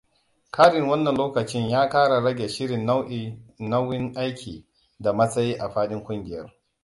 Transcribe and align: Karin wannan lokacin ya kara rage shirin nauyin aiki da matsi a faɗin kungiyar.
Karin 0.51 0.87
wannan 0.89 1.15
lokacin 1.15 1.69
ya 1.69 1.89
kara 1.89 2.21
rage 2.23 2.47
shirin 2.47 2.85
nauyin 3.59 4.13
aiki 4.17 4.65
da 4.99 5.13
matsi 5.13 5.53
a 5.59 5.69
faɗin 5.69 6.03
kungiyar. 6.03 6.53